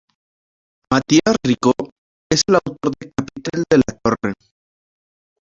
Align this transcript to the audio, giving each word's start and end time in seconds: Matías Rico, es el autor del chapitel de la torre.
Matías 0.91 1.35
Rico, 1.45 1.73
es 2.31 2.41
el 2.47 2.55
autor 2.55 2.91
del 2.99 3.11
chapitel 3.15 3.63
de 3.69 3.77
la 3.77 3.97
torre. 4.03 4.33